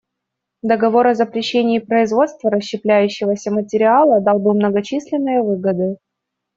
[0.63, 5.97] Договор о запрещении производства расщепляющегося материала дал бы многочисленные выгоды.